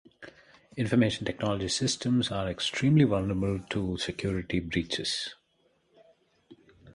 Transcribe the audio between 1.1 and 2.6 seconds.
technology systems are